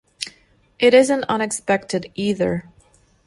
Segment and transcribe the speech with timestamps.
[0.79, 2.67] It isn't unexpected, either.